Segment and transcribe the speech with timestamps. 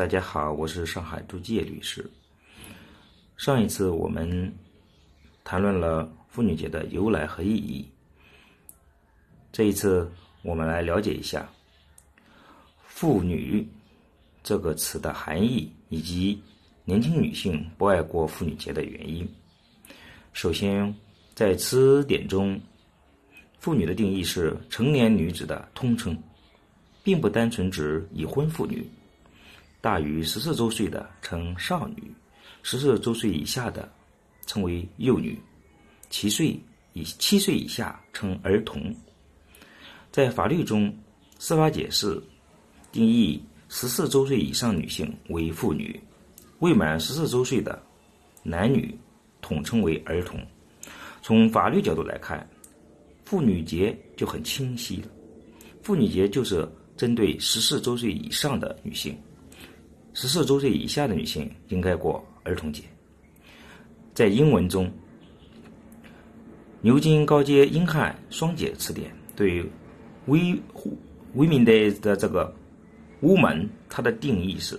[0.00, 2.10] 大家好，我是上海朱介律师。
[3.36, 4.50] 上一次我们
[5.44, 7.86] 谈论了妇女节的由来和意义，
[9.52, 10.10] 这一次
[10.40, 11.46] 我们来了解一下
[12.82, 13.68] “妇女”
[14.42, 16.42] 这个词的含义，以及
[16.86, 19.28] 年轻女性不爱过妇女节的原因。
[20.32, 20.94] 首先，
[21.34, 22.58] 在词典中
[23.60, 26.18] ，“妇女”的定义是成年女子的通称。
[27.02, 28.86] 并不单纯指已婚妇女，
[29.80, 32.12] 大于十四周岁的称少女，
[32.62, 33.90] 十四周岁以下的
[34.46, 35.40] 称为幼女，
[36.10, 36.58] 七岁
[36.92, 38.94] 以七岁以下称儿童。
[40.12, 40.94] 在法律中，
[41.38, 42.22] 司法解释
[42.92, 45.98] 定义十四周岁以上女性为妇女，
[46.58, 47.80] 未满十四周岁的
[48.42, 48.96] 男女
[49.40, 50.38] 统称为儿童。
[51.22, 52.46] 从法律角度来看，
[53.24, 55.08] 妇女节就很清晰了，
[55.82, 56.68] 妇女节就是。
[56.96, 59.16] 针对十四周岁以上的女性，
[60.20, 62.82] 十四周岁以下的女性应该过儿童节。
[64.12, 64.92] 在英文中，
[66.82, 69.62] 牛津高阶英汉双解词典对
[70.26, 70.58] “we
[71.34, 72.54] women day” 的这个
[73.22, 74.78] “woman” 它的定义是：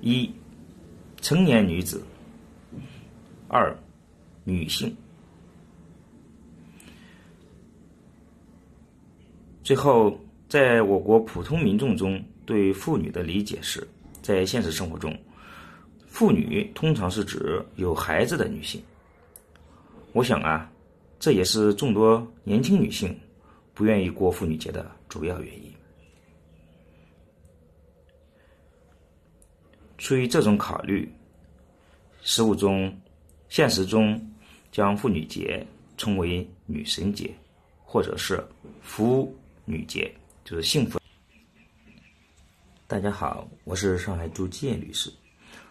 [0.00, 0.32] 一、
[1.20, 1.98] 成年女子；
[3.48, 3.76] 二、
[4.44, 4.96] 女性。
[9.64, 10.16] 最后，
[10.54, 13.84] 在我国普通民众中对妇女的理解是，
[14.22, 15.12] 在现实生活中，
[16.06, 18.80] 妇女通常是指有孩子的女性。
[20.12, 20.70] 我想啊，
[21.18, 23.18] 这也是众多年轻女性
[23.74, 25.72] 不愿意过妇女节的主要原因。
[29.98, 31.12] 出于这种考虑，
[32.22, 32.96] 实务中、
[33.48, 34.24] 现实中
[34.70, 35.66] 将妇女节
[35.96, 37.28] 称为女神节，
[37.82, 38.40] 或者是
[38.82, 39.36] 夫。
[39.66, 41.00] 女节就是幸福。
[42.86, 45.10] 大家好，我是上海朱建律师。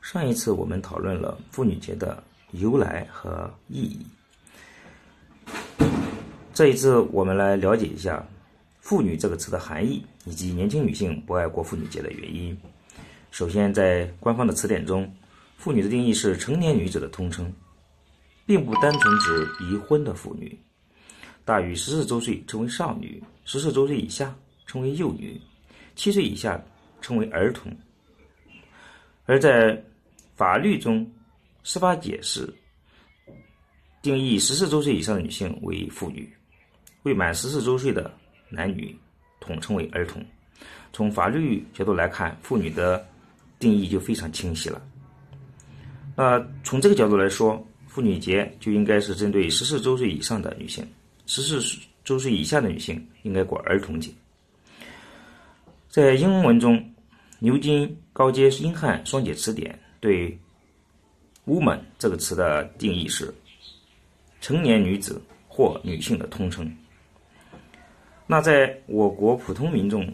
[0.00, 4.06] 上一次我们讨论了妇女节的由来和意义，
[6.54, 8.26] 这一次我们来了解一下
[8.80, 12.56] “妇女”这个词的含义以及年轻女性不爱过妇女节的原因。
[13.30, 15.14] 首先，在官方的词典中
[15.58, 17.52] ，“妇女”的定义是成年女子的通称，
[18.46, 20.58] 并不单纯指已婚的妇女。
[21.44, 24.34] 大于十四周岁称为少女，十四周岁以下
[24.66, 25.40] 称为幼女，
[25.94, 26.62] 七岁以下
[27.00, 27.74] 称为儿童。
[29.26, 29.82] 而在
[30.34, 31.10] 法律中，
[31.62, 32.52] 司法解释
[34.02, 36.30] 定义十四周岁以上的女性为妇女，
[37.04, 38.12] 未满十四周岁的
[38.48, 38.94] 男女
[39.40, 40.24] 统称为儿童。
[40.92, 43.06] 从法律角度来看，妇女的
[43.58, 44.82] 定义就非常清晰了。
[46.16, 50.86] 那从这个角度来说，妇女节就应该是针对十四周岁以上的女性。
[51.26, 54.10] 十四周岁以下的女性应该过儿童节。
[55.94, 56.84] 在英文中，
[57.38, 60.36] 牛津高阶英汉双解词典对
[61.46, 63.32] “woman” 这个词的定义是
[64.40, 66.68] 成年女子或女性的通称。
[68.26, 70.12] 那在我国普通民众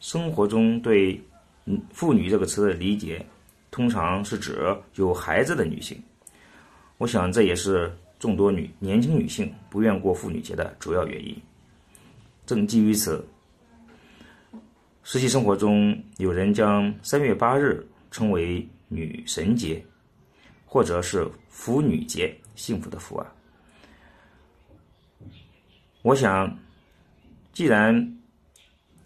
[0.00, 1.22] 生活中，对
[1.94, 3.24] “妇女”这个词的理解，
[3.70, 5.96] 通常是指有孩子的女性。
[6.98, 7.96] 我想这也是。
[8.18, 11.36] 众多女年轻女性不愿过妇女节的主要原因，
[12.46, 13.22] 正基于此，
[15.06, 19.84] 实际生活中有人将三月八日称为女神节，
[20.64, 23.30] 或者是妇女节，幸福的福啊。
[26.00, 26.58] 我想，
[27.52, 28.18] 既然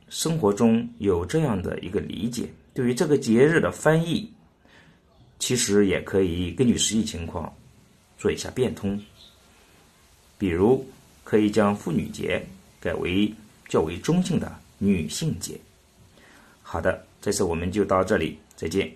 [0.08, 4.32] 生活中有这样的一个理解，对于这个节日的翻译，
[5.40, 7.52] 其实也可以根据实际情况。
[8.16, 9.00] 做一下变通，
[10.38, 10.84] 比如
[11.24, 12.44] 可以将妇女节
[12.80, 13.32] 改为
[13.68, 15.58] 较为中性的女性节。
[16.70, 18.92] 好的，这次我们就到这里，再见。